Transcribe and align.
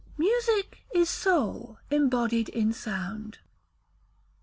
[MUSIC 0.17 0.79
IS 0.95 1.11
SOUL 1.11 1.77
EMBODIED 1.91 2.49
IN 2.49 2.73
SOUND. 2.73 3.37